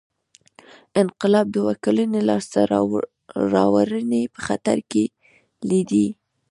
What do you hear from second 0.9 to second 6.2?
انقلاب دوه کلنۍ لاسته راوړنې په خطر کې لیدې.